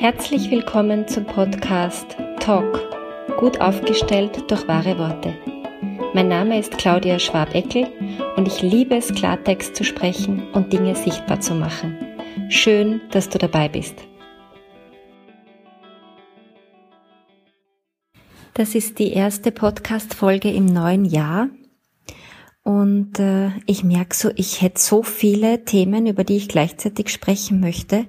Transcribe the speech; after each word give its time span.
Herzlich 0.00 0.48
willkommen 0.52 1.08
zum 1.08 1.24
Podcast 1.24 2.16
Talk, 2.38 2.80
gut 3.36 3.60
aufgestellt 3.60 4.48
durch 4.48 4.68
wahre 4.68 4.96
Worte. 4.96 5.34
Mein 6.14 6.28
Name 6.28 6.56
ist 6.60 6.78
Claudia 6.78 7.18
Schwabeckel 7.18 7.88
und 8.36 8.46
ich 8.46 8.62
liebe 8.62 8.94
es, 8.94 9.12
Klartext 9.12 9.74
zu 9.74 9.82
sprechen 9.82 10.52
und 10.52 10.72
Dinge 10.72 10.94
sichtbar 10.94 11.40
zu 11.40 11.56
machen. 11.56 11.98
Schön, 12.48 13.00
dass 13.10 13.28
du 13.28 13.38
dabei 13.38 13.68
bist. 13.68 13.96
Das 18.54 18.76
ist 18.76 19.00
die 19.00 19.12
erste 19.12 19.50
Podcast-Folge 19.50 20.52
im 20.52 20.66
neuen 20.66 21.06
Jahr. 21.06 21.48
Und 22.62 23.18
äh, 23.18 23.50
ich 23.66 23.82
merke 23.82 24.14
so, 24.14 24.30
ich 24.36 24.62
hätte 24.62 24.80
so 24.80 25.02
viele 25.02 25.64
Themen, 25.64 26.06
über 26.06 26.22
die 26.22 26.36
ich 26.36 26.48
gleichzeitig 26.48 27.08
sprechen 27.08 27.58
möchte. 27.58 28.06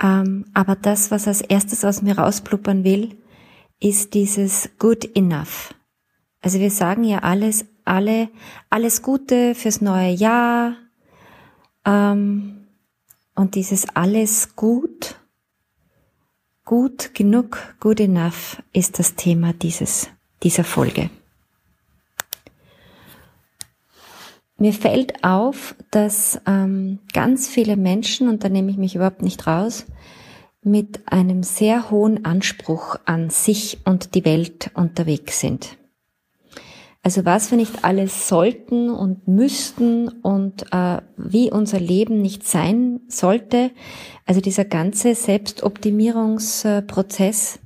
Ähm, 0.00 0.44
aber 0.54 0.76
das, 0.76 1.10
was 1.10 1.26
als 1.26 1.40
erstes 1.40 1.84
aus 1.84 2.02
mir 2.02 2.18
rauspluppern 2.18 2.84
will, 2.84 3.16
ist 3.80 4.14
dieses 4.14 4.70
good 4.78 5.16
enough. 5.16 5.74
Also 6.42 6.60
wir 6.60 6.70
sagen 6.70 7.04
ja 7.04 7.18
alles, 7.18 7.66
alle, 7.84 8.28
alles 8.70 9.02
Gute 9.02 9.54
fürs 9.54 9.80
neue 9.80 10.10
Jahr. 10.10 10.76
Ähm, 11.84 12.66
und 13.34 13.54
dieses 13.54 13.88
alles 13.94 14.56
gut, 14.56 15.16
gut 16.64 17.14
genug, 17.14 17.76
good 17.80 18.00
enough 18.00 18.62
ist 18.72 18.98
das 18.98 19.14
Thema 19.14 19.52
dieses, 19.52 20.08
dieser 20.42 20.64
Folge. 20.64 21.10
Mir 24.58 24.72
fällt 24.72 25.22
auf, 25.22 25.76
dass 25.90 26.40
ähm, 26.46 27.00
ganz 27.12 27.46
viele 27.46 27.76
Menschen, 27.76 28.28
und 28.28 28.42
da 28.42 28.48
nehme 28.48 28.70
ich 28.70 28.78
mich 28.78 28.94
überhaupt 28.94 29.20
nicht 29.22 29.46
raus, 29.46 29.84
mit 30.62 31.12
einem 31.12 31.42
sehr 31.42 31.90
hohen 31.90 32.24
Anspruch 32.24 32.96
an 33.04 33.28
sich 33.30 33.78
und 33.84 34.14
die 34.14 34.24
Welt 34.24 34.70
unterwegs 34.74 35.40
sind. 35.40 35.76
Also 37.02 37.24
was 37.24 37.52
wir 37.52 37.58
nicht 37.58 37.84
alles 37.84 38.26
sollten 38.26 38.90
und 38.90 39.28
müssten 39.28 40.08
und 40.08 40.64
äh, 40.72 41.02
wie 41.16 41.52
unser 41.52 41.78
Leben 41.78 42.20
nicht 42.20 42.48
sein 42.48 42.98
sollte. 43.06 43.70
Also 44.24 44.40
dieser 44.40 44.64
ganze 44.64 45.14
Selbstoptimierungsprozess, 45.14 47.60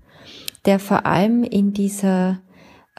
der 0.67 0.79
vor 0.79 1.07
allem 1.07 1.43
in 1.43 1.73
dieser 1.73 2.43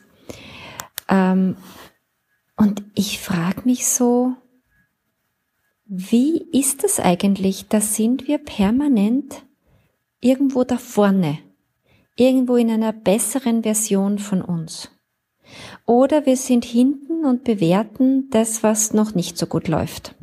Ähm, 1.08 1.56
und 2.56 2.84
ich 2.94 3.18
frage 3.18 3.62
mich 3.64 3.88
so, 3.88 4.34
wie 5.84 6.38
ist 6.52 6.84
das 6.84 7.00
eigentlich? 7.00 7.66
Da 7.68 7.80
sind 7.80 8.28
wir 8.28 8.38
permanent 8.38 9.42
irgendwo 10.20 10.62
da 10.64 10.78
vorne, 10.78 11.38
irgendwo 12.16 12.56
in 12.56 12.70
einer 12.70 12.92
besseren 12.92 13.62
Version 13.62 14.18
von 14.18 14.42
uns. 14.42 14.90
Oder 15.84 16.26
wir 16.26 16.36
sind 16.36 16.64
hinten 16.64 17.24
und 17.24 17.44
bewerten 17.44 18.28
das, 18.30 18.64
was 18.64 18.92
noch 18.92 19.14
nicht 19.14 19.38
so 19.38 19.46
gut 19.46 19.68
läuft. 19.68 20.16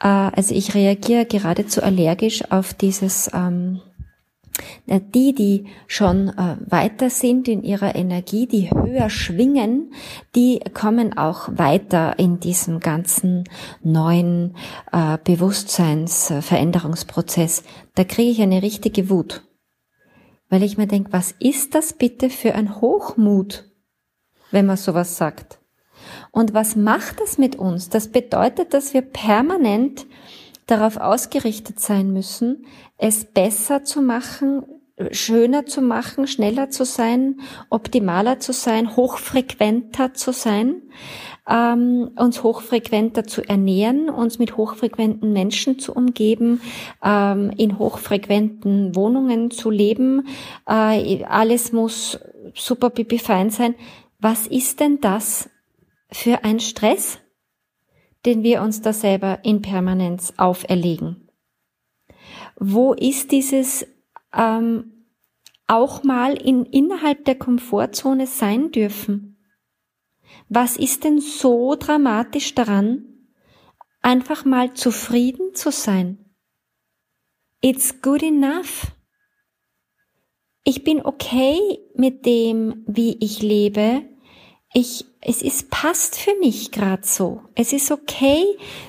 Äh, 0.00 0.08
also 0.08 0.54
ich 0.54 0.74
reagiere 0.74 1.26
geradezu 1.26 1.82
allergisch 1.82 2.50
auf 2.50 2.72
dieses, 2.74 3.30
ähm, 3.32 3.80
äh, 4.86 5.00
die, 5.14 5.34
die 5.34 5.64
schon 5.86 6.28
äh, 6.28 6.56
weiter 6.66 7.08
sind 7.10 7.48
in 7.48 7.62
ihrer 7.62 7.94
Energie, 7.94 8.46
die 8.46 8.70
höher 8.70 9.08
schwingen, 9.10 9.92
die 10.34 10.60
kommen 10.74 11.16
auch 11.16 11.48
weiter 11.52 12.18
in 12.18 12.40
diesem 12.40 12.80
ganzen 12.80 13.44
neuen 13.82 14.56
äh, 14.92 15.18
Bewusstseinsveränderungsprozess. 15.22 17.62
Da 17.94 18.02
kriege 18.04 18.30
ich 18.30 18.42
eine 18.42 18.62
richtige 18.62 19.08
Wut. 19.10 19.42
Weil 20.48 20.62
ich 20.64 20.76
mir 20.76 20.88
denke, 20.88 21.12
was 21.12 21.32
ist 21.38 21.76
das 21.76 21.92
bitte 21.92 22.28
für 22.28 22.56
ein 22.56 22.80
Hochmut, 22.80 23.70
wenn 24.50 24.66
man 24.66 24.76
sowas 24.76 25.16
sagt? 25.16 25.59
Und 26.30 26.54
was 26.54 26.76
macht 26.76 27.20
das 27.20 27.38
mit 27.38 27.56
uns? 27.56 27.88
Das 27.88 28.08
bedeutet, 28.08 28.74
dass 28.74 28.94
wir 28.94 29.02
permanent 29.02 30.06
darauf 30.66 30.96
ausgerichtet 30.96 31.80
sein 31.80 32.12
müssen, 32.12 32.66
es 32.96 33.24
besser 33.24 33.82
zu 33.82 34.02
machen, 34.02 34.64
schöner 35.10 35.66
zu 35.66 35.82
machen, 35.82 36.26
schneller 36.26 36.70
zu 36.70 36.84
sein, 36.84 37.40
optimaler 37.70 38.38
zu 38.38 38.52
sein, 38.52 38.96
hochfrequenter 38.96 40.14
zu 40.14 40.32
sein, 40.32 40.82
ähm, 41.48 42.10
uns 42.16 42.42
hochfrequenter 42.42 43.26
zu 43.26 43.42
ernähren, 43.42 44.08
uns 44.10 44.38
mit 44.38 44.56
hochfrequenten 44.56 45.32
Menschen 45.32 45.78
zu 45.78 45.94
umgeben, 45.94 46.60
ähm, 47.02 47.50
in 47.56 47.78
hochfrequenten 47.78 48.94
Wohnungen 48.94 49.50
zu 49.50 49.70
leben. 49.70 50.28
Äh, 50.68 51.24
alles 51.24 51.72
muss 51.72 52.20
super 52.54 52.90
pipi 52.90 53.18
fein 53.18 53.50
sein. 53.50 53.74
Was 54.20 54.46
ist 54.46 54.80
denn 54.80 55.00
das 55.00 55.49
für 56.12 56.44
ein 56.44 56.60
Stress, 56.60 57.18
den 58.26 58.42
wir 58.42 58.62
uns 58.62 58.82
da 58.82 58.92
selber 58.92 59.40
in 59.44 59.62
Permanenz 59.62 60.34
auferlegen? 60.36 61.28
Wo 62.56 62.92
ist 62.92 63.32
dieses 63.32 63.86
ähm, 64.34 65.06
auch 65.66 66.02
mal 66.02 66.34
in, 66.34 66.66
innerhalb 66.66 67.24
der 67.24 67.36
Komfortzone 67.36 68.26
sein 68.26 68.70
dürfen? 68.72 69.38
Was 70.48 70.76
ist 70.76 71.04
denn 71.04 71.20
so 71.20 71.76
dramatisch 71.76 72.54
daran, 72.54 73.04
einfach 74.02 74.44
mal 74.44 74.74
zufrieden 74.74 75.54
zu 75.54 75.70
sein? 75.70 76.18
It's 77.60 78.02
good 78.02 78.22
enough. 78.22 78.86
Ich 80.64 80.82
bin 80.84 81.04
okay 81.04 81.78
mit 81.94 82.26
dem, 82.26 82.84
wie 82.86 83.16
ich 83.20 83.42
lebe. 83.42 84.02
Ich 84.72 85.04
es 85.20 85.42
ist 85.42 85.70
passt 85.70 86.18
für 86.18 86.34
mich 86.38 86.70
gerade 86.70 87.06
so. 87.06 87.42
Es 87.54 87.72
ist 87.72 87.90
okay, 87.90 88.44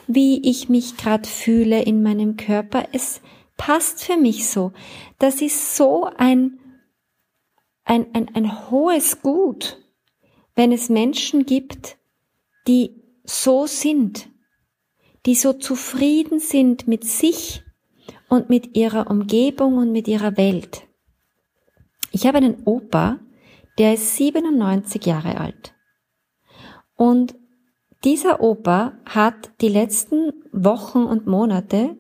wie 0.08 0.50
ich 0.50 0.70
mich 0.70 0.96
gerade 0.96 1.28
fühle 1.28 1.82
in 1.84 2.02
meinem 2.02 2.38
Körper. 2.38 2.88
Es 2.94 3.22
passt 3.58 4.04
für 4.04 4.18
mich 4.18 4.48
so. 4.48 4.72
Das 5.20 5.42
ist 5.42 5.76
so 5.76 6.06
ein, 6.06 6.60
ein, 7.84 8.08
ein, 8.14 8.34
ein 8.34 8.72
hohes 8.72 9.22
Gut, 9.22 9.78
wenn 10.56 10.72
es 10.72 10.90
Menschen 10.90 11.46
gibt, 11.46 11.98
die 12.68 13.04
so 13.26 13.68
sind, 13.68 14.30
die 15.26 15.36
so 15.36 15.54
zufrieden 15.54 16.40
sind 16.40 16.88
mit 16.88 17.04
sich 17.04 17.64
und 18.30 18.50
mit 18.50 18.78
ihrer 18.78 19.12
Umgebung 19.12 19.78
und 19.78 19.92
mit 19.92 20.08
ihrer 20.08 20.38
Welt. 20.38 20.84
Ich 22.12 22.26
habe 22.26 22.38
einen 22.38 22.64
Opa, 22.64 23.20
der 23.78 23.94
ist 23.94 24.16
97 24.16 25.06
Jahre 25.06 25.38
alt. 25.38 25.71
Und 27.02 27.34
dieser 28.04 28.42
Opa 28.42 28.94
hat 29.08 29.50
die 29.60 29.70
letzten 29.70 30.34
Wochen 30.52 31.00
und 31.00 31.26
Monate 31.26 31.98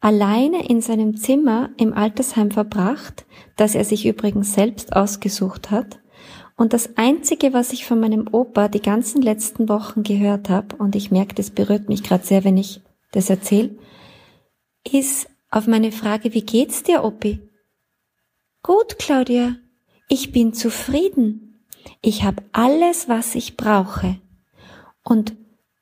alleine 0.00 0.66
in 0.70 0.80
seinem 0.80 1.18
Zimmer 1.18 1.68
im 1.76 1.92
Altersheim 1.92 2.50
verbracht, 2.50 3.26
das 3.56 3.74
er 3.74 3.84
sich 3.84 4.06
übrigens 4.06 4.54
selbst 4.54 4.96
ausgesucht 4.96 5.70
hat. 5.70 6.00
Und 6.56 6.72
das 6.72 6.96
Einzige, 6.96 7.52
was 7.52 7.74
ich 7.74 7.84
von 7.84 8.00
meinem 8.00 8.26
Opa 8.32 8.68
die 8.68 8.80
ganzen 8.80 9.20
letzten 9.20 9.68
Wochen 9.68 10.02
gehört 10.02 10.48
habe, 10.48 10.76
und 10.76 10.96
ich 10.96 11.10
merke, 11.10 11.34
das 11.34 11.50
berührt 11.50 11.90
mich 11.90 12.02
gerade 12.02 12.24
sehr, 12.24 12.42
wenn 12.42 12.56
ich 12.56 12.80
das 13.12 13.28
erzähle, 13.28 13.76
ist 14.90 15.28
auf 15.50 15.66
meine 15.66 15.92
Frage, 15.92 16.32
wie 16.32 16.46
geht's 16.46 16.82
dir, 16.82 17.04
Opi? 17.04 17.46
Gut, 18.62 18.98
Claudia, 18.98 19.56
ich 20.08 20.32
bin 20.32 20.54
zufrieden. 20.54 21.60
Ich 22.00 22.24
habe 22.24 22.42
alles, 22.52 23.10
was 23.10 23.34
ich 23.34 23.58
brauche. 23.58 24.16
Und 25.08 25.36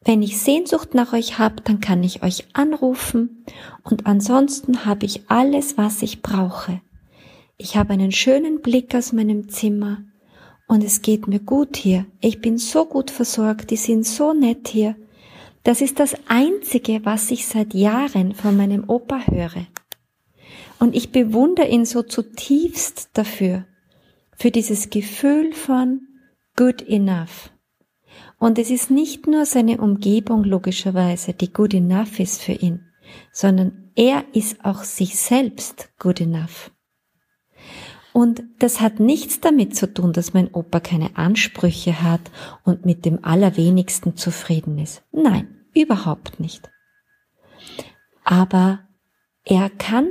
wenn 0.04 0.22
ich 0.22 0.38
Sehnsucht 0.38 0.94
nach 0.94 1.12
euch 1.12 1.36
habe, 1.40 1.56
dann 1.64 1.80
kann 1.80 2.04
ich 2.04 2.22
euch 2.22 2.44
anrufen 2.52 3.44
und 3.82 4.06
ansonsten 4.06 4.86
habe 4.86 5.04
ich 5.04 5.28
alles, 5.28 5.76
was 5.76 6.00
ich 6.02 6.22
brauche. 6.22 6.80
Ich 7.56 7.76
habe 7.76 7.94
einen 7.94 8.12
schönen 8.12 8.60
Blick 8.60 8.94
aus 8.94 9.12
meinem 9.12 9.48
Zimmer 9.48 10.04
und 10.68 10.84
es 10.84 11.02
geht 11.02 11.26
mir 11.26 11.40
gut 11.40 11.76
hier. 11.76 12.06
Ich 12.20 12.40
bin 12.40 12.56
so 12.56 12.84
gut 12.84 13.10
versorgt, 13.10 13.72
die 13.72 13.76
sind 13.76 14.06
so 14.06 14.32
nett 14.32 14.68
hier. 14.68 14.94
Das 15.64 15.80
ist 15.80 15.98
das 15.98 16.14
Einzige, 16.28 17.04
was 17.04 17.32
ich 17.32 17.48
seit 17.48 17.74
Jahren 17.74 18.32
von 18.32 18.56
meinem 18.56 18.88
Opa 18.88 19.26
höre. 19.26 19.66
Und 20.78 20.94
ich 20.94 21.10
bewundere 21.10 21.66
ihn 21.66 21.84
so 21.84 22.04
zutiefst 22.04 23.10
dafür, 23.14 23.64
für 24.36 24.52
dieses 24.52 24.88
Gefühl 24.88 25.52
von 25.52 26.02
good 26.54 26.86
enough. 26.88 27.50
Und 28.38 28.58
es 28.58 28.70
ist 28.70 28.90
nicht 28.90 29.26
nur 29.26 29.46
seine 29.46 29.78
Umgebung 29.78 30.44
logischerweise, 30.44 31.32
die 31.32 31.52
good 31.52 31.74
enough 31.74 32.20
ist 32.20 32.42
für 32.42 32.52
ihn, 32.52 32.86
sondern 33.32 33.90
er 33.94 34.24
ist 34.32 34.64
auch 34.64 34.84
sich 34.84 35.18
selbst 35.18 35.90
good 35.98 36.20
enough. 36.20 36.70
Und 38.12 38.42
das 38.58 38.80
hat 38.80 39.00
nichts 39.00 39.40
damit 39.40 39.76
zu 39.76 39.92
tun, 39.92 40.12
dass 40.12 40.32
mein 40.32 40.52
Opa 40.52 40.80
keine 40.80 41.16
Ansprüche 41.16 42.02
hat 42.02 42.30
und 42.64 42.86
mit 42.86 43.04
dem 43.04 43.24
Allerwenigsten 43.24 44.16
zufrieden 44.16 44.78
ist. 44.78 45.02
Nein, 45.12 45.56
Überhaupt 45.76 46.40
nicht. 46.40 46.70
Aber 48.24 48.80
er 49.44 49.68
kann 49.68 50.06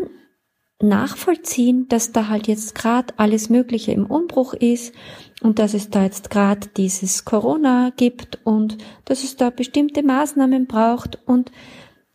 nachvollziehen, 0.82 1.88
dass 1.88 2.12
da 2.12 2.28
halt 2.28 2.48
jetzt 2.48 2.76
gerade 2.76 3.14
alles 3.18 3.50
Mögliche 3.50 3.92
im 3.92 4.06
Umbruch 4.06 4.54
ist 4.54 4.94
und 5.42 5.60
dass 5.60 5.74
es 5.74 5.90
da 5.90 6.04
jetzt 6.04 6.30
gerade 6.30 6.68
dieses 6.76 7.24
Corona 7.24 7.92
gibt 7.96 8.40
und 8.44 8.78
dass 9.06 9.24
es 9.24 9.38
da 9.38 9.50
bestimmte 9.50 10.04
Maßnahmen 10.04 10.68
braucht 10.68 11.20
und 11.26 11.52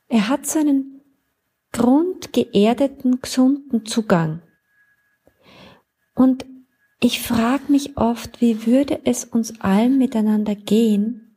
er 0.08 0.28
hat 0.28 0.46
so 0.46 0.58
einen 0.58 1.00
grundgeerdeten, 1.72 3.20
gesunden 3.22 3.86
Zugang. 3.86 4.42
Und 6.14 6.44
ich 7.00 7.22
frage 7.22 7.72
mich 7.72 7.96
oft, 7.96 8.40
wie 8.40 8.66
würde 8.66 9.00
es 9.04 9.24
uns 9.24 9.60
allen 9.60 9.96
miteinander 9.96 10.54
gehen, 10.54 11.36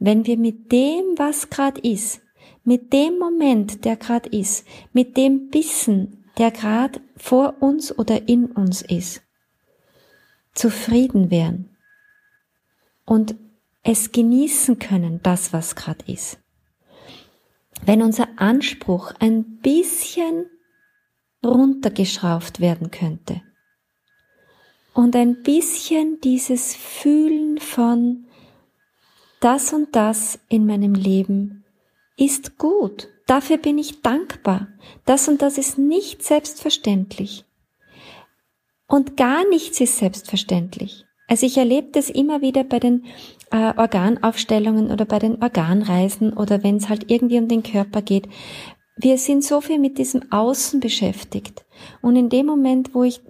wenn 0.00 0.26
wir 0.26 0.36
mit 0.36 0.72
dem, 0.72 1.14
was 1.16 1.50
gerade 1.50 1.80
ist, 1.82 2.22
mit 2.64 2.92
dem 2.92 3.18
Moment, 3.18 3.84
der 3.84 3.96
gerade 3.96 4.30
ist, 4.30 4.66
mit 4.92 5.16
dem 5.16 5.48
Bissen, 5.48 6.19
der 6.40 6.50
gerade 6.50 7.02
vor 7.18 7.62
uns 7.62 7.96
oder 7.96 8.26
in 8.26 8.46
uns 8.46 8.80
ist, 8.80 9.20
zufrieden 10.54 11.30
wären 11.30 11.76
und 13.04 13.34
es 13.82 14.10
genießen 14.10 14.78
können, 14.78 15.20
das, 15.22 15.52
was 15.52 15.76
gerade 15.76 16.02
ist. 16.10 16.38
Wenn 17.84 18.00
unser 18.00 18.26
Anspruch 18.36 19.12
ein 19.20 19.58
bisschen 19.58 20.46
runtergeschraubt 21.44 22.60
werden 22.60 22.90
könnte 22.90 23.42
und 24.94 25.14
ein 25.16 25.42
bisschen 25.42 26.22
dieses 26.22 26.74
Fühlen 26.74 27.58
von 27.58 28.24
das 29.40 29.74
und 29.74 29.94
das 29.94 30.38
in 30.48 30.64
meinem 30.64 30.94
Leben 30.94 31.66
ist 32.16 32.56
gut, 32.56 33.08
dafür 33.30 33.58
bin 33.58 33.78
ich 33.78 34.02
dankbar, 34.02 34.68
das 35.04 35.28
und 35.28 35.40
das 35.40 35.56
ist 35.56 35.78
nicht 35.78 36.24
selbstverständlich. 36.24 37.44
Und 38.88 39.16
gar 39.16 39.48
nichts 39.48 39.80
ist 39.80 39.98
selbstverständlich. 39.98 41.04
Also 41.28 41.46
ich 41.46 41.56
erlebe 41.56 41.90
das 41.92 42.10
immer 42.10 42.40
wieder 42.40 42.64
bei 42.64 42.80
den 42.80 43.04
äh, 43.52 43.72
Organaufstellungen 43.76 44.90
oder 44.90 45.04
bei 45.04 45.20
den 45.20 45.40
Organreisen 45.40 46.32
oder 46.32 46.64
wenn 46.64 46.76
es 46.76 46.88
halt 46.88 47.08
irgendwie 47.08 47.38
um 47.38 47.46
den 47.46 47.62
Körper 47.62 48.02
geht. 48.02 48.28
Wir 48.96 49.16
sind 49.16 49.44
so 49.44 49.60
viel 49.60 49.78
mit 49.78 49.98
diesem 49.98 50.32
Außen 50.32 50.80
beschäftigt. 50.80 51.64
Und 52.02 52.16
in 52.16 52.30
dem 52.30 52.46
Moment, 52.46 52.94
wo 52.94 53.04
ich 53.04 53.22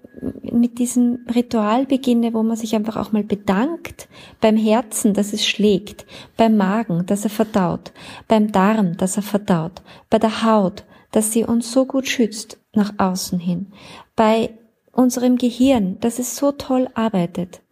mit 0.43 0.79
diesem 0.79 1.25
Ritual 1.35 1.87
beginne, 1.87 2.35
wo 2.35 2.43
man 2.43 2.57
sich 2.57 2.75
einfach 2.75 2.97
auch 2.97 3.13
mal 3.13 3.25
bedankt 3.25 4.09
beim 4.41 4.57
Herzen, 4.57 5.15
dass 5.15 5.33
es 5.33 5.47
schlägt, 5.47 6.07
beim 6.37 6.57
Magen, 6.57 7.07
dass 7.07 7.25
er 7.25 7.31
verdaut, 7.31 7.93
beim 8.29 8.53
Darm, 8.53 8.97
dass 8.97 9.17
er 9.17 9.23
verdaut, 9.23 9.83
bei 10.11 10.19
der 10.19 10.45
Haut, 10.45 10.85
dass 11.13 11.33
sie 11.33 11.45
uns 11.45 11.73
so 11.73 11.87
gut 11.87 12.09
schützt 12.09 12.59
nach 12.75 12.95
außen 12.99 13.39
hin, 13.39 13.73
bei 14.17 14.59
unserem 14.93 15.37
Gehirn, 15.37 15.99
dass 16.01 16.19
es 16.19 16.37
so 16.37 16.53
toll 16.53 16.89
arbeitet, 16.95 17.63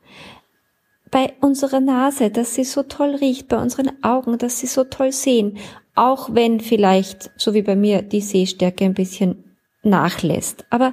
bei 1.10 1.32
unserer 1.40 1.80
Nase, 1.80 2.30
dass 2.30 2.54
sie 2.54 2.64
so 2.64 2.82
toll 2.82 3.14
riecht, 3.16 3.48
bei 3.48 3.60
unseren 3.60 4.02
Augen, 4.02 4.38
dass 4.38 4.58
sie 4.58 4.66
so 4.66 4.84
toll 4.84 5.12
sehen, 5.12 5.58
auch 5.94 6.34
wenn 6.34 6.60
vielleicht, 6.60 7.30
so 7.36 7.54
wie 7.54 7.62
bei 7.62 7.76
mir, 7.76 8.02
die 8.02 8.20
Sehstärke 8.20 8.84
ein 8.84 8.94
bisschen 8.94 9.56
nachlässt. 9.82 10.64
Aber 10.70 10.92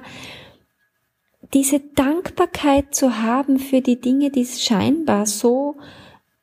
diese 1.54 1.80
Dankbarkeit 1.80 2.94
zu 2.94 3.22
haben 3.22 3.58
für 3.58 3.80
die 3.80 4.00
Dinge, 4.00 4.30
die 4.30 4.44
scheinbar 4.44 5.26
so 5.26 5.76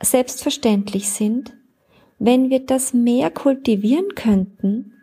selbstverständlich 0.02 1.10
sind, 1.10 1.54
wenn 2.20 2.50
wir 2.50 2.66
das 2.66 2.94
mehr 2.94 3.32
kultivieren 3.32 4.16
könnten, 4.16 4.94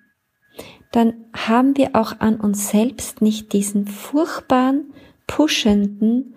dann 0.93 1.15
haben 1.35 1.77
wir 1.77 1.95
auch 1.95 2.19
an 2.19 2.41
uns 2.41 2.71
selbst 2.71 3.23
nicht 3.23 3.53
diesen 3.53 3.87
furchtbaren, 3.87 4.93
pushenden, 5.27 6.35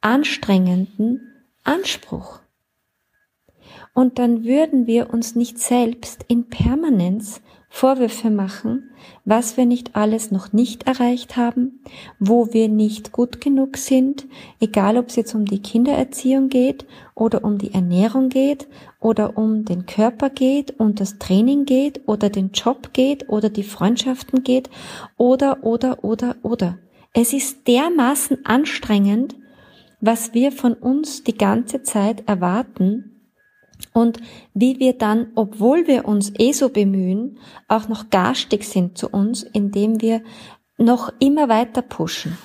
anstrengenden 0.00 1.20
Anspruch. 1.64 2.40
Und 3.94 4.18
dann 4.18 4.44
würden 4.44 4.86
wir 4.86 5.12
uns 5.12 5.34
nicht 5.34 5.58
selbst 5.58 6.24
in 6.28 6.48
Permanenz 6.48 7.40
Vorwürfe 7.70 8.30
machen, 8.30 8.90
was 9.24 9.56
wir 9.56 9.66
nicht 9.66 9.94
alles 9.94 10.30
noch 10.30 10.52
nicht 10.52 10.86
erreicht 10.86 11.36
haben, 11.36 11.80
wo 12.18 12.52
wir 12.52 12.68
nicht 12.68 13.12
gut 13.12 13.40
genug 13.40 13.76
sind, 13.76 14.26
egal 14.58 14.96
ob 14.96 15.08
es 15.08 15.16
jetzt 15.16 15.34
um 15.34 15.44
die 15.44 15.60
Kindererziehung 15.60 16.48
geht 16.48 16.86
oder 17.14 17.44
um 17.44 17.58
die 17.58 17.74
Ernährung 17.74 18.30
geht 18.30 18.68
oder 19.00 19.36
um 19.36 19.64
den 19.64 19.86
Körper 19.86 20.30
geht 20.30 20.80
und 20.80 20.98
das 20.98 21.18
Training 21.18 21.66
geht 21.66 22.08
oder 22.08 22.30
den 22.30 22.50
Job 22.52 22.94
geht 22.94 23.28
oder 23.28 23.50
die 23.50 23.62
Freundschaften 23.62 24.42
geht 24.42 24.70
oder, 25.16 25.62
oder, 25.62 26.02
oder, 26.02 26.36
oder. 26.42 26.78
Es 27.12 27.32
ist 27.32 27.68
dermaßen 27.68 28.44
anstrengend, 28.44 29.36
was 30.00 30.32
wir 30.32 30.52
von 30.52 30.74
uns 30.74 31.22
die 31.24 31.36
ganze 31.36 31.82
Zeit 31.82 32.28
erwarten, 32.28 33.17
und 33.92 34.20
wie 34.54 34.78
wir 34.78 34.92
dann, 34.92 35.32
obwohl 35.34 35.86
wir 35.86 36.06
uns 36.06 36.32
eh 36.38 36.52
so 36.52 36.68
bemühen, 36.68 37.38
auch 37.68 37.88
noch 37.88 38.10
garstig 38.10 38.64
sind 38.64 38.98
zu 38.98 39.08
uns, 39.08 39.42
indem 39.42 40.00
wir 40.00 40.22
noch 40.76 41.12
immer 41.18 41.48
weiter 41.48 41.82
pushen. 41.82 42.38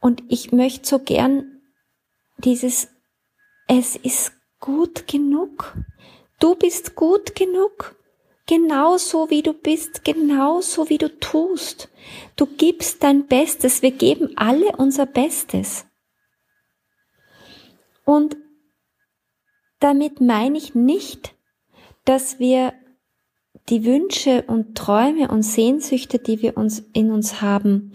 Und 0.00 0.22
ich 0.28 0.52
möchte 0.52 0.88
so 0.88 0.98
gern 0.98 1.60
dieses, 2.38 2.88
es 3.66 3.96
ist 3.96 4.32
gut 4.60 5.06
genug. 5.06 5.76
Du 6.38 6.54
bist 6.54 6.94
gut 6.94 7.34
genug. 7.34 7.96
Genauso 8.46 9.28
wie 9.28 9.42
du 9.42 9.52
bist, 9.52 10.04
genauso 10.04 10.88
wie 10.88 10.96
du 10.96 11.18
tust. 11.20 11.90
Du 12.36 12.46
gibst 12.46 13.02
dein 13.02 13.26
Bestes. 13.26 13.82
Wir 13.82 13.90
geben 13.90 14.32
alle 14.36 14.76
unser 14.76 15.04
Bestes. 15.04 15.84
Und 18.06 18.38
damit 19.80 20.20
meine 20.20 20.58
ich 20.58 20.74
nicht, 20.74 21.34
dass 22.04 22.38
wir 22.38 22.72
die 23.68 23.84
Wünsche 23.84 24.42
und 24.46 24.76
Träume 24.76 25.28
und 25.28 25.42
Sehnsüchte, 25.42 26.18
die 26.18 26.42
wir 26.42 26.56
uns 26.56 26.82
in 26.92 27.10
uns 27.10 27.42
haben, 27.42 27.92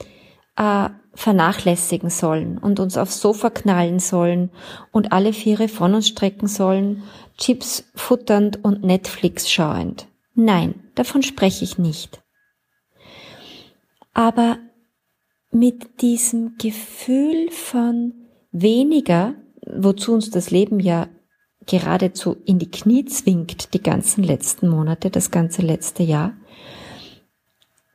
äh, 0.56 0.90
vernachlässigen 1.16 2.10
sollen 2.10 2.58
und 2.58 2.80
uns 2.80 2.98
aufs 2.98 3.20
Sofa 3.20 3.50
knallen 3.50 4.00
sollen 4.00 4.50
und 4.92 5.12
alle 5.12 5.34
Viere 5.34 5.68
von 5.68 5.94
uns 5.94 6.08
strecken 6.08 6.48
sollen, 6.48 7.04
Chips 7.38 7.86
futternd 7.96 8.64
und 8.64 8.84
Netflix 8.84 9.50
schauend. 9.52 10.08
Nein, 10.34 10.76
davon 10.96 11.22
spreche 11.22 11.64
ich 11.64 11.78
nicht. 11.78 12.22
Aber 14.14 14.58
mit 15.52 16.02
diesem 16.02 16.58
Gefühl 16.58 17.50
von 17.52 18.14
weniger, 18.52 19.36
wozu 19.66 20.14
uns 20.14 20.32
das 20.32 20.50
Leben 20.50 20.80
ja 20.80 21.08
geradezu 21.66 22.38
in 22.46 22.60
die 22.60 22.72
Knie 22.72 23.06
zwingt, 23.06 23.74
die 23.74 23.82
ganzen 23.82 24.24
letzten 24.24 24.68
Monate, 24.68 25.10
das 25.10 25.32
ganze 25.32 25.62
letzte 25.62 26.04
Jahr, 26.04 26.34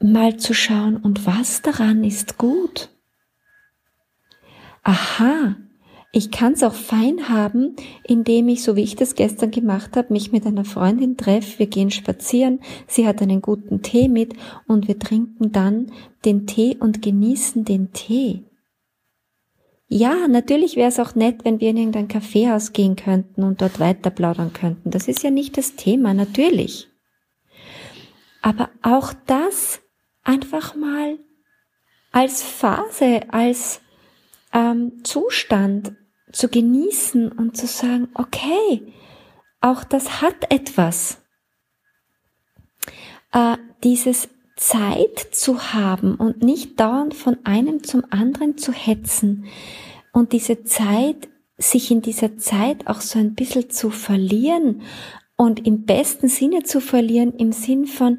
mal 0.00 0.36
zu 0.36 0.54
schauen, 0.54 0.96
und 0.96 1.26
was 1.26 1.62
daran 1.62 2.04
ist 2.04 2.38
gut. 2.38 2.88
Aha, 4.82 5.56
ich 6.10 6.30
kann 6.30 6.54
es 6.54 6.62
auch 6.62 6.74
fein 6.74 7.28
haben, 7.28 7.76
indem 8.04 8.48
ich, 8.48 8.62
so 8.62 8.76
wie 8.76 8.82
ich 8.82 8.96
das 8.96 9.14
gestern 9.14 9.50
gemacht 9.50 9.96
habe, 9.96 10.12
mich 10.12 10.32
mit 10.32 10.46
einer 10.46 10.64
Freundin 10.64 11.16
treffe, 11.18 11.58
wir 11.58 11.66
gehen 11.66 11.90
spazieren, 11.90 12.60
sie 12.86 13.06
hat 13.06 13.20
einen 13.20 13.42
guten 13.42 13.82
Tee 13.82 14.08
mit 14.08 14.34
und 14.66 14.88
wir 14.88 14.98
trinken 14.98 15.52
dann 15.52 15.92
den 16.24 16.46
Tee 16.46 16.76
und 16.80 17.02
genießen 17.02 17.64
den 17.64 17.92
Tee. 17.92 18.44
Ja, 19.90 20.28
natürlich 20.28 20.76
wäre 20.76 20.88
es 20.88 21.00
auch 21.00 21.14
nett, 21.14 21.44
wenn 21.44 21.60
wir 21.60 21.70
in 21.70 21.78
irgendein 21.78 22.08
Kaffeehaus 22.08 22.72
gehen 22.72 22.94
könnten 22.94 23.42
und 23.42 23.62
dort 23.62 23.80
weiter 23.80 24.10
plaudern 24.10 24.52
könnten. 24.52 24.90
Das 24.90 25.08
ist 25.08 25.22
ja 25.22 25.30
nicht 25.30 25.56
das 25.56 25.76
Thema, 25.76 26.12
natürlich. 26.12 26.88
Aber 28.42 28.68
auch 28.82 29.14
das 29.26 29.80
einfach 30.22 30.74
mal 30.74 31.18
als 32.12 32.42
Phase, 32.42 33.22
als 33.30 33.80
ähm, 34.52 35.02
Zustand 35.04 35.94
zu 36.32 36.48
genießen 36.48 37.32
und 37.32 37.56
zu 37.56 37.66
sagen, 37.66 38.08
okay, 38.12 38.92
auch 39.62 39.84
das 39.84 40.20
hat 40.20 40.52
etwas. 40.52 41.22
Äh, 43.32 43.56
dieses 43.82 44.28
Zeit 44.58 45.20
zu 45.30 45.72
haben 45.72 46.16
und 46.16 46.42
nicht 46.42 46.80
dauernd 46.80 47.14
von 47.14 47.38
einem 47.44 47.84
zum 47.84 48.02
anderen 48.10 48.58
zu 48.58 48.72
hetzen 48.72 49.44
und 50.12 50.32
diese 50.32 50.64
Zeit, 50.64 51.28
sich 51.56 51.90
in 51.90 52.02
dieser 52.02 52.38
Zeit 52.38 52.86
auch 52.86 53.00
so 53.00 53.18
ein 53.18 53.34
bisschen 53.34 53.70
zu 53.70 53.90
verlieren 53.90 54.82
und 55.36 55.64
im 55.66 55.84
besten 55.84 56.28
Sinne 56.28 56.64
zu 56.64 56.80
verlieren 56.80 57.32
im 57.34 57.52
Sinn 57.52 57.86
von, 57.86 58.18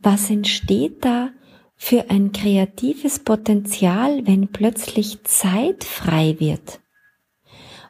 was 0.00 0.30
entsteht 0.30 1.04
da 1.04 1.30
für 1.74 2.10
ein 2.10 2.32
kreatives 2.32 3.18
Potenzial, 3.20 4.26
wenn 4.26 4.48
plötzlich 4.48 5.24
Zeit 5.24 5.84
frei 5.84 6.36
wird. 6.38 6.80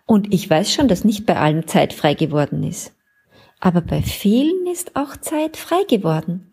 Und 0.06 0.32
ich 0.32 0.48
weiß 0.48 0.72
schon, 0.72 0.88
dass 0.88 1.04
nicht 1.04 1.26
bei 1.26 1.36
allen 1.36 1.66
Zeit 1.66 1.92
frei 1.92 2.14
geworden 2.14 2.62
ist. 2.62 2.92
Aber 3.60 3.80
bei 3.80 4.02
vielen 4.02 4.66
ist 4.68 4.94
auch 4.94 5.16
Zeit 5.16 5.56
frei 5.56 5.82
geworden 5.88 6.47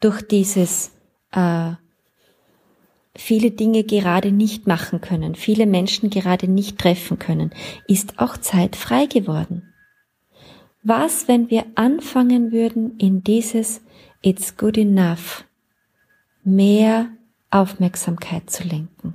durch 0.00 0.22
dieses 0.22 0.92
äh, 1.32 1.72
viele 3.14 3.50
Dinge 3.50 3.84
gerade 3.84 4.32
nicht 4.32 4.66
machen 4.66 5.00
können, 5.00 5.34
viele 5.34 5.66
Menschen 5.66 6.10
gerade 6.10 6.48
nicht 6.48 6.78
treffen 6.78 7.18
können, 7.18 7.50
ist 7.86 8.18
auch 8.18 8.36
Zeit 8.36 8.76
frei 8.76 9.06
geworden. 9.06 9.74
Was, 10.82 11.28
wenn 11.28 11.50
wir 11.50 11.66
anfangen 11.74 12.52
würden, 12.52 12.96
in 12.98 13.22
dieses 13.22 13.82
It's 14.22 14.56
good 14.56 14.78
enough 14.78 15.44
mehr 16.42 17.10
Aufmerksamkeit 17.50 18.48
zu 18.48 18.64
lenken? 18.64 19.14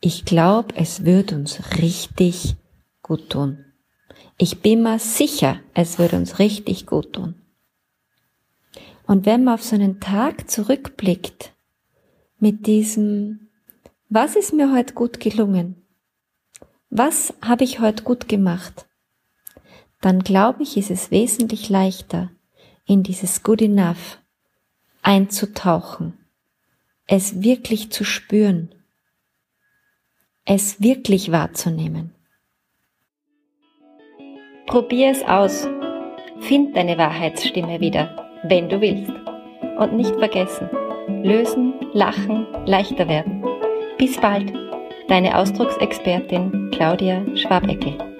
Ich 0.00 0.24
glaube, 0.24 0.74
es 0.76 1.04
wird 1.04 1.32
uns 1.32 1.78
richtig 1.78 2.54
gut 3.02 3.30
tun. 3.30 3.64
Ich 4.38 4.60
bin 4.60 4.82
mir 4.82 4.98
sicher, 4.98 5.60
es 5.74 5.98
wird 5.98 6.12
uns 6.12 6.38
richtig 6.38 6.86
gut 6.86 7.12
tun. 7.12 7.41
Und 9.06 9.26
wenn 9.26 9.44
man 9.44 9.54
auf 9.54 9.62
so 9.62 9.74
einen 9.74 10.00
Tag 10.00 10.50
zurückblickt, 10.50 11.52
mit 12.38 12.66
diesem, 12.66 13.48
was 14.08 14.36
ist 14.36 14.52
mir 14.52 14.72
heute 14.72 14.94
gut 14.94 15.20
gelungen? 15.20 15.76
Was 16.90 17.34
habe 17.40 17.64
ich 17.64 17.80
heute 17.80 18.02
gut 18.02 18.28
gemacht? 18.28 18.86
Dann 20.00 20.20
glaube 20.20 20.64
ich, 20.64 20.76
ist 20.76 20.90
es 20.90 21.10
wesentlich 21.10 21.68
leichter, 21.68 22.30
in 22.84 23.02
dieses 23.02 23.42
Good 23.42 23.62
Enough 23.62 24.18
einzutauchen, 25.02 26.18
es 27.06 27.42
wirklich 27.42 27.90
zu 27.92 28.04
spüren, 28.04 28.74
es 30.44 30.80
wirklich 30.80 31.30
wahrzunehmen. 31.30 32.14
Probier 34.66 35.10
es 35.10 35.22
aus. 35.22 35.68
Find 36.40 36.76
deine 36.76 36.98
Wahrheitsstimme 36.98 37.80
wieder, 37.80 38.31
wenn 38.44 38.68
du 38.68 38.80
willst. 38.80 39.12
Und 39.78 39.94
nicht 39.94 40.14
vergessen, 40.16 40.68
lösen, 41.22 41.74
lachen, 41.92 42.46
leichter 42.66 43.08
werden. 43.08 43.42
Bis 43.98 44.16
bald, 44.20 44.52
deine 45.08 45.36
Ausdrucksexpertin 45.36 46.70
Claudia 46.72 47.24
Schwabeckel. 47.34 48.11